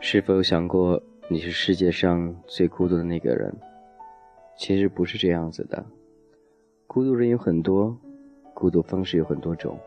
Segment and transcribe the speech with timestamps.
[0.00, 3.54] 是否有想过，你是世界上最孤独的那个人？
[4.56, 5.84] 其实不是这样子的。
[6.86, 7.96] 孤独人有很多，
[8.54, 9.78] 孤独方式有很多种，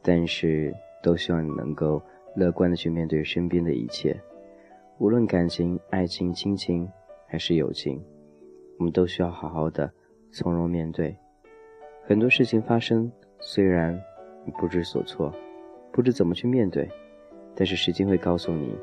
[0.00, 2.00] 但是都希望你能够
[2.34, 4.18] 乐观的去面对身边的一切，
[4.98, 6.90] 无论感情、爱情、亲情
[7.26, 8.02] 还是友情，
[8.78, 9.92] 我们都需要好好的
[10.32, 11.14] 从容面对。
[12.04, 14.00] 很多事情发生，虽然
[14.50, 15.32] 不知所措，
[15.92, 16.88] 不知怎么去面对，
[17.54, 18.76] 但是时间会告诉你。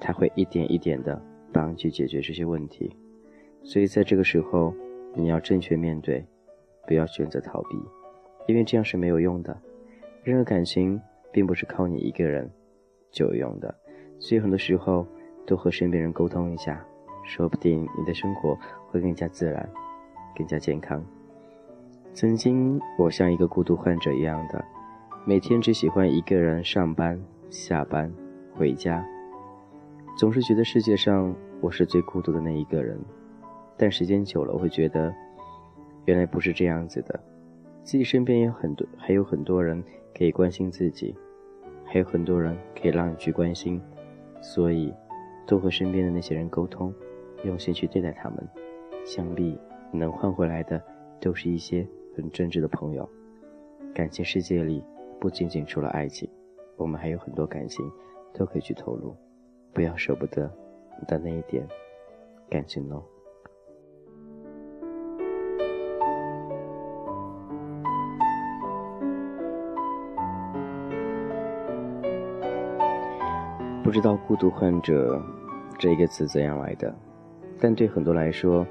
[0.00, 1.20] 他会一点一点的
[1.52, 2.88] 帮你去解决这些问题，
[3.64, 4.72] 所以在这个时候，
[5.12, 6.24] 你要正确面对，
[6.86, 7.76] 不要选择逃避，
[8.46, 9.60] 因为这样是没有用的。
[10.22, 11.00] 任何感情
[11.32, 12.48] 并不是靠你一个人
[13.10, 13.74] 就有用的，
[14.20, 15.04] 所以很多时候
[15.44, 16.86] 多和身边人沟通一下，
[17.24, 18.56] 说不定你的生活
[18.88, 19.68] 会更加自然，
[20.36, 21.04] 更加健康。
[22.18, 24.64] 曾经我像一个孤独患者一样的，
[25.24, 27.16] 每天只喜欢一个人上班、
[27.48, 28.12] 下班、
[28.56, 29.06] 回家。
[30.18, 32.98] 总是觉得世界上我是最孤独的那一个人，
[33.76, 35.14] 但时间久了，我会觉得，
[36.06, 37.20] 原来不是这样子的，
[37.84, 39.80] 自己身边有很多，还有很多人
[40.12, 41.14] 可以关心自己，
[41.84, 43.80] 还有很多人可以让你去关心，
[44.40, 44.92] 所以，
[45.46, 46.92] 多和身边的那些人沟通，
[47.44, 48.44] 用心去对待他们，
[49.04, 49.56] 想必
[49.92, 50.82] 能换回来的，
[51.20, 51.86] 都是一些
[52.18, 53.08] 很真挚的朋友。
[53.94, 54.82] 感情世界里，
[55.20, 56.28] 不仅仅除了爱情，
[56.76, 57.88] 我们还有很多感情
[58.34, 59.14] 都可以去投入。
[59.72, 60.50] 不要舍不得
[61.06, 61.64] 的那一点
[62.50, 63.00] 感情哦。
[73.84, 75.22] 不知道“孤独患者”
[75.78, 76.92] 这一个词怎样来的，
[77.60, 78.66] 但对很多来说，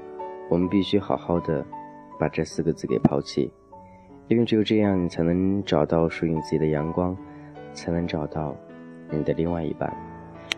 [0.50, 1.64] 我们必须好好的
[2.18, 3.50] 把这四个字给抛弃，
[4.26, 7.16] 因为只有这样，你才能找到属于你自己的阳光，
[7.72, 8.56] 才能找到
[9.10, 9.94] 你的另外一半。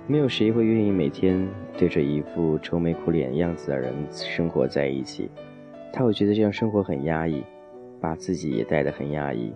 [0.07, 5.31] 没有谁会愿意每天对着一副愁眉苦脸样子的人生活在一起，
[5.93, 7.45] 他会觉得这样生活很压抑，
[8.01, 9.53] 把自己也带得很压抑，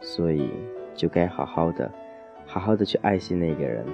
[0.00, 0.50] 所以
[0.94, 1.90] 就该好好的，
[2.44, 3.86] 好好的去爱惜那个人，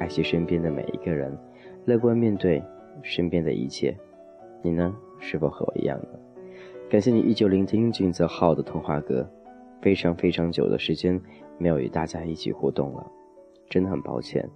[0.00, 1.36] 爱惜身边的每一个人，
[1.84, 2.62] 乐观面对
[3.02, 3.94] 身边的一切。
[4.62, 4.94] 你呢？
[5.20, 6.18] 是否和我一样呢？
[6.92, 9.26] 感谢你依旧聆听俊泽浩的童话歌，
[9.80, 11.18] 非常非常久的时间
[11.56, 13.10] 没有与大家一起互动了，
[13.70, 14.46] 真的很抱歉。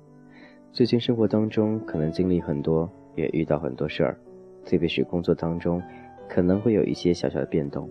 [0.70, 4.19] 最近生活当中可能经历很多，也遇到很多事儿，
[4.66, 5.82] 特别是工作当中，
[6.28, 7.88] 可能会有一些小小的变动，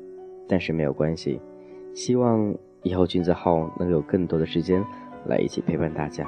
[0.48, 1.42] 但是没有关系。
[1.96, 4.80] 希望以后君子浩能有更多的时间
[5.26, 6.24] 来一起陪伴大家，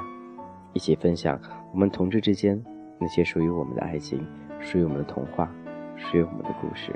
[0.72, 1.40] 一起分享
[1.72, 2.60] 我们同志之间
[2.98, 4.20] 那些属于我们的爱情，
[4.58, 5.48] 属于我们的童话，
[5.94, 6.92] 属于我们的故事。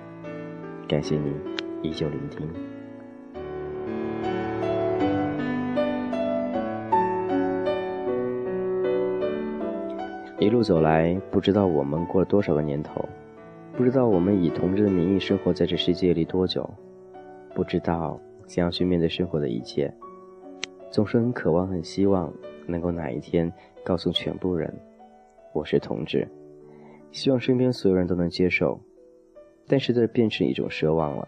[0.88, 1.32] 感谢你
[1.82, 2.46] 依旧聆听。
[10.38, 13.08] 一路走来，不知道我们过了多少个年头，
[13.76, 16.68] 不知道我们以同志的名义生活在这世界里多久，
[17.54, 19.94] 不知道怎样去面对生活的一切，
[20.90, 22.30] 总是很渴望、很希望
[22.66, 23.50] 能够哪一天
[23.84, 24.74] 告诉全部人，
[25.54, 26.26] 我是同志，
[27.12, 28.80] 希望身边所有人都能接受，
[29.72, 31.26] 但是这变成一种奢望了，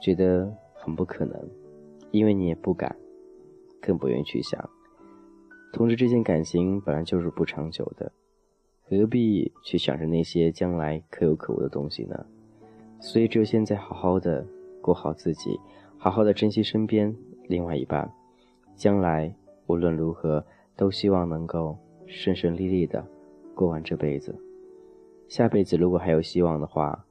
[0.00, 1.48] 觉得很不可能，
[2.10, 2.96] 因为你也不敢，
[3.80, 4.68] 更不愿意去想，
[5.72, 8.10] 同志这件感情本来就是不长久的。
[8.82, 12.26] 何必去想着那些将来可有可无的东西呢？
[12.98, 14.44] 所以只有现在好好的
[14.82, 15.60] 过好自己，
[15.98, 17.14] 好好的珍惜身边
[17.46, 18.12] 另外一半，
[18.74, 19.32] 将来
[19.68, 20.44] 无论如何
[20.74, 21.78] 都希望能够
[22.08, 23.06] 顺顺利利的
[23.54, 24.34] 过完这辈子。
[25.28, 27.04] 下辈子如果还有希望的话，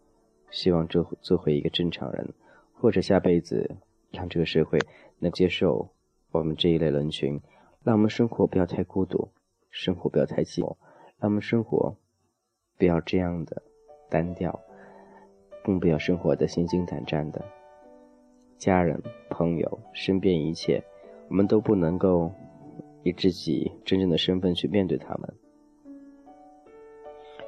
[0.50, 2.34] 希望做做回一个正常人，
[2.74, 3.76] 或者下辈子
[4.12, 4.80] 让这个社会
[5.20, 5.90] 能接受
[6.32, 7.40] 我们这一类人群，
[7.84, 9.30] 让我们生活不要太孤独，
[9.70, 10.76] 生活不要太寂寞。
[11.20, 11.98] 让我们生活
[12.78, 13.64] 不要这样的
[14.10, 14.60] 单调，
[15.64, 17.44] 更不要生活的心惊胆战的。
[18.58, 20.84] 家人、朋友、身边一切，
[21.28, 22.32] 我们都不能够
[23.04, 25.34] 以自己真正的身份去面对他们。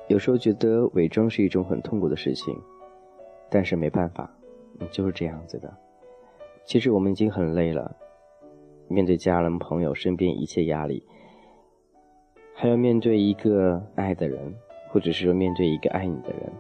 [0.07, 2.59] 有时候觉得伪装是一种很痛苦的事情，
[3.49, 4.29] 但是没办法，
[4.91, 5.73] 就是这样子的。
[6.65, 7.95] 其实我们已经很累了，
[8.87, 11.03] 面对家人、朋友、身边一切压力。
[12.53, 14.53] 还要面对一个爱的人，
[14.89, 16.51] 或者是说面对一个爱你的人，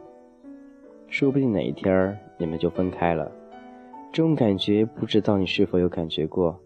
[1.09, 3.31] 说不定哪一天你们就分开了。
[4.11, 6.59] 这种感觉，不知道你是否有感觉过？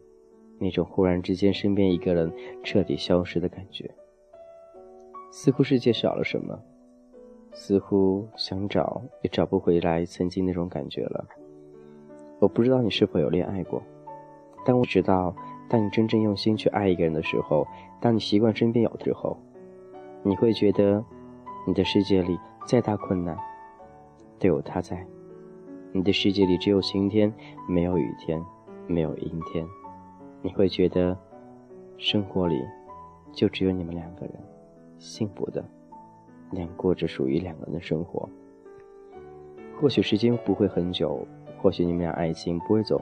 [0.59, 2.31] 那种忽然之间身边一个人
[2.63, 3.89] 彻底消失的感觉，
[5.31, 6.57] 似乎世界少了什么，
[7.53, 11.25] 似乎想找也找不回来曾经那种感觉了。
[12.39, 13.81] 我不知道你是否有恋爱过，
[14.65, 15.33] 但我知道，
[15.69, 17.65] 当你真正用心去爱一个人的时候，
[18.01, 19.37] 当你习惯身边有之后，
[20.23, 21.03] 你会觉得，
[21.65, 23.37] 你的世界里再大困难，
[24.39, 25.05] 都有他在。
[25.93, 27.31] 你的世界里只有晴天，
[27.69, 28.43] 没有雨天，
[28.87, 29.65] 没有阴天。
[30.41, 31.17] 你会觉得，
[31.97, 32.59] 生活里
[33.31, 34.33] 就只有你们两个人，
[34.97, 35.63] 幸福的，
[36.53, 38.29] 那样过着属于两个人的生活。
[39.79, 41.25] 或许时间不会很久，
[41.61, 43.01] 或许你们俩爱情不会走。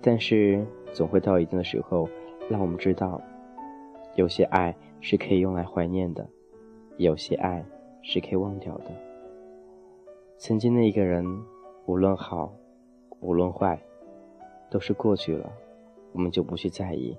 [0.00, 2.08] 但是总会到一定的时候，
[2.48, 3.20] 让我们知道，
[4.16, 6.28] 有些爱是可以用来怀念的，
[6.98, 7.64] 有些爱
[8.02, 8.92] 是可以忘掉的。
[10.36, 11.24] 曾经的一个人，
[11.86, 12.52] 无论好，
[13.20, 13.80] 无论坏，
[14.70, 15.50] 都是过去了，
[16.12, 17.16] 我们就不去在意。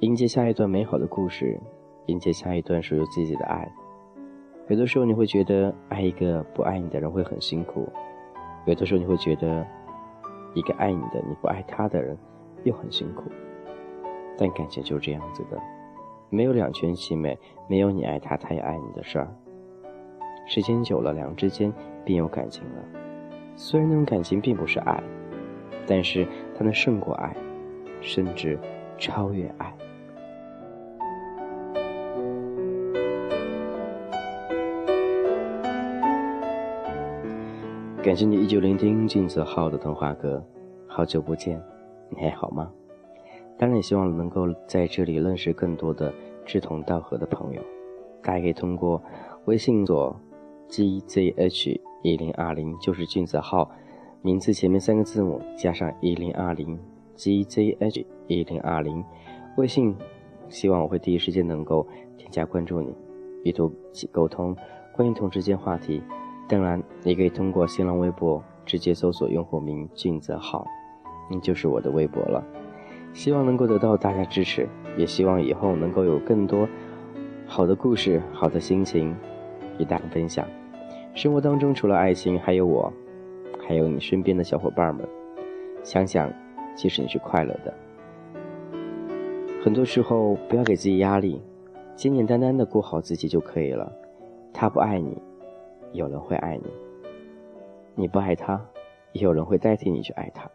[0.00, 1.60] 迎接下一段美好的故事，
[2.06, 3.70] 迎接下一段属于自己的爱。
[4.68, 7.88] 有的时候你会觉得爱一个不爱你的人会很辛苦，
[8.66, 9.66] 有的时候你会觉得。
[10.54, 12.16] 一个爱你的你不爱他的人，
[12.64, 13.30] 又很辛苦。
[14.36, 15.60] 但感情就是这样子的，
[16.30, 17.38] 没有两全其美，
[17.68, 19.28] 没有你爱他，他也爱你的事儿。
[20.46, 21.72] 时间久了，两人之间
[22.02, 22.82] 便有感情了。
[23.56, 25.00] 虽然那种感情并不是爱，
[25.86, 26.26] 但是
[26.56, 27.36] 它能胜过爱，
[28.00, 28.58] 甚至
[28.96, 29.72] 超越爱。
[38.08, 40.42] 感谢你依旧聆听俊子浩的童话歌，
[40.86, 41.62] 好久不见，
[42.08, 42.72] 你还好吗？
[43.58, 46.10] 当然也希望能够在这里认识更多的
[46.46, 47.60] 志同道合的朋友。
[48.22, 49.02] 大家可以通过
[49.44, 50.18] 微信左
[50.70, 53.70] gzh 一零二零，就是俊子浩
[54.22, 56.78] 名字前面三个字母加上一零二零
[57.14, 59.04] gzh 一零二零，
[59.58, 59.94] 微信，
[60.48, 62.90] 希望我会第一时间能够添加关注你，
[63.44, 64.56] 与图起沟通，
[64.96, 66.02] 关于同之间话题。
[66.48, 70.66] 当然，你可以通过新浪微博直接搜索用户名“俊泽浩”，
[71.30, 72.42] 你就是我的微博了。
[73.12, 74.66] 希望能够得到大家支持，
[74.96, 76.66] 也希望以后能够有更多
[77.46, 79.14] 好的故事、好的心情
[79.78, 80.46] 与大家分享。
[81.14, 82.90] 生活当中除了爱情，还有我，
[83.66, 85.06] 还有你身边的小伙伴们。
[85.82, 86.32] 想想，
[86.74, 87.74] 其实你是快乐的。
[89.62, 91.42] 很多时候，不要给自己压力，
[91.94, 93.92] 简简单单的过好自己就可以了。
[94.52, 95.20] 他不爱你。
[95.92, 96.70] 有人会爱你，
[97.94, 98.64] 你不爱他，
[99.12, 100.54] 也有人会代替你去爱他的。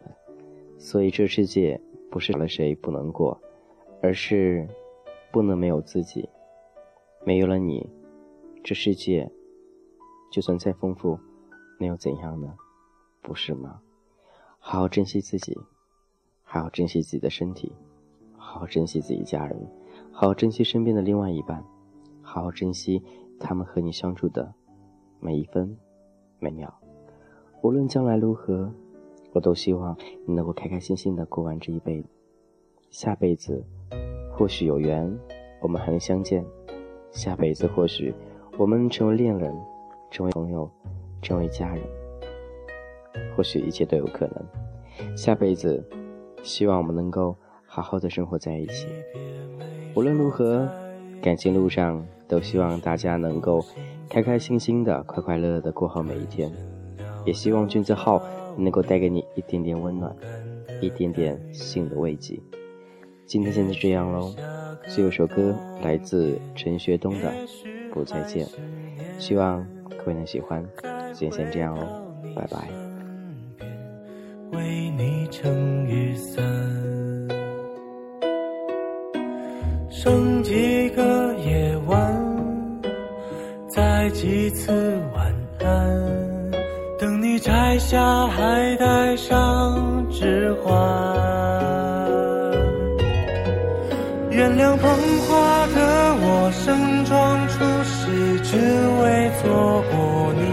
[0.78, 3.40] 所以这世界不是少了谁不能过，
[4.00, 4.68] 而是
[5.32, 6.28] 不能没有自己。
[7.24, 7.88] 没有了你，
[8.62, 9.30] 这世界
[10.30, 11.18] 就算再丰富，
[11.78, 12.54] 那又怎样呢？
[13.22, 13.80] 不是吗？
[14.58, 15.58] 好好珍惜自己，
[16.42, 17.72] 好好珍惜自己的身体，
[18.36, 19.58] 好好珍惜自己家人，
[20.12, 21.64] 好好珍惜身边的另外一半，
[22.22, 23.02] 好好珍惜
[23.40, 24.54] 他们和你相处的。
[25.24, 25.74] 每一分，
[26.38, 26.70] 每秒，
[27.62, 28.70] 无论将来如何，
[29.32, 32.08] 我都希望你能够开开心心的过完这一辈子。
[32.90, 33.64] 下辈子，
[34.36, 35.10] 或许有缘，
[35.62, 36.44] 我们还能相见；
[37.10, 38.12] 下辈子，或许
[38.58, 39.50] 我们成为恋人，
[40.10, 40.70] 成为朋友，
[41.22, 41.82] 成为家人。
[43.34, 45.16] 或许一切都有可能。
[45.16, 45.82] 下辈子，
[46.42, 47.34] 希望我们能够
[47.64, 48.88] 好好的生活在一起。
[49.96, 50.68] 无论如何，
[51.22, 53.64] 感情路上都希望大家能够。
[54.06, 56.52] 开开心心的，快快乐乐的过好每一天，
[57.24, 58.22] 也希望君子号
[58.56, 60.14] 能够带给你一点点温暖，
[60.80, 62.38] 一点点心的慰藉。
[63.26, 64.32] 今天先就这样喽，
[64.86, 67.32] 最后一首歌来自陈学冬的
[67.92, 68.46] 《不再见》，
[69.18, 70.64] 希望各位能喜欢。
[71.12, 71.86] 今天先这样喽，
[72.36, 72.68] 拜拜。
[74.52, 76.44] 为你撑雨伞，
[79.90, 81.23] 剩几个。
[84.04, 84.70] 再几次
[85.14, 86.50] 晚安，
[86.98, 90.74] 等你摘下还戴上指环。
[94.30, 94.90] 原谅捧
[95.26, 98.58] 花的我盛装出席，只
[99.00, 100.44] 为错过你。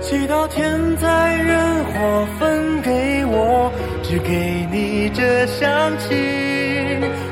[0.00, 3.72] 祈祷天灾人祸分给我，
[4.04, 5.66] 只给你这香
[5.98, 6.57] 气。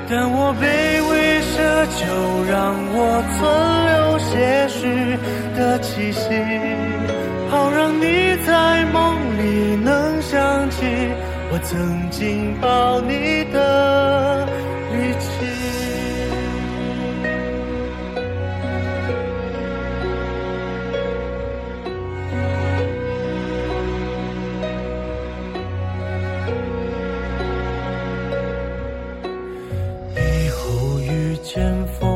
[0.09, 0.65] 但我卑
[1.09, 1.55] 微奢
[1.97, 2.05] 求，
[2.51, 2.99] 让我
[3.37, 3.97] 存留。
[4.27, 5.17] 些许
[5.57, 6.21] 的气息，
[7.49, 10.77] 好让你在梦里能想起
[11.51, 14.06] 我曾经抱你的
[31.57, 32.16] 阵风。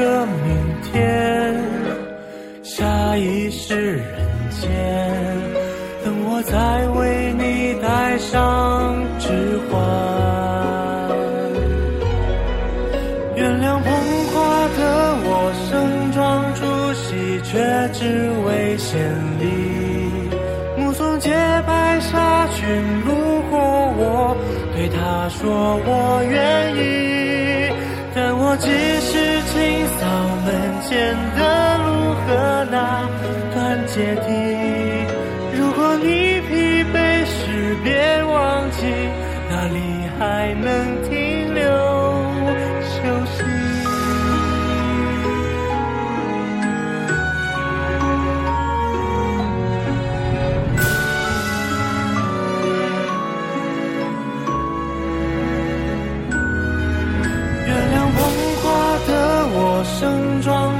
[0.00, 1.54] 个明天，
[2.62, 4.02] 下一世人
[4.48, 4.66] 间，
[6.02, 9.28] 等我再为你戴上指
[9.68, 9.78] 环。
[13.36, 13.92] 原谅捧
[14.32, 14.80] 花的
[15.22, 15.28] 我
[15.68, 16.18] 盛装
[16.54, 16.64] 出
[16.94, 17.50] 席，却
[17.92, 18.00] 只
[18.46, 18.98] 为献
[19.38, 19.44] 礼。
[20.78, 21.30] 目送洁
[21.66, 22.64] 白纱裙
[23.04, 23.10] 路
[23.50, 24.34] 过我，
[24.74, 26.78] 对他说我愿意。
[28.12, 28.56] 但我
[34.00, 34.28] 段阶梯。
[35.58, 38.86] 如果你疲惫时，别忘记
[39.50, 39.78] 哪里
[40.18, 41.62] 还能停留
[42.82, 42.90] 休
[43.26, 43.42] 息。
[57.66, 58.18] 原谅捧
[58.62, 58.64] 花
[59.06, 59.08] 的
[59.52, 60.79] 我盛装